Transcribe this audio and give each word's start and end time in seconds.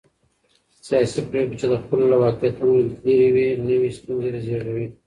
سیاسي 0.87 1.19
پرېکړې 1.29 1.55
چې 1.61 1.67
د 1.69 1.73
خلکو 1.83 2.09
له 2.11 2.17
واقعيتونو 2.23 2.73
لرې 3.05 3.29
وي، 3.35 3.47
نوې 3.69 3.89
ستونزې 3.97 4.29
زېږوي. 4.45 4.85